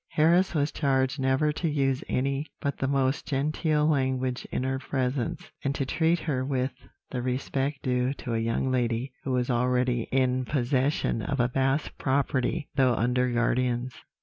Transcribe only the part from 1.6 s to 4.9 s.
use any but the most genteel language in her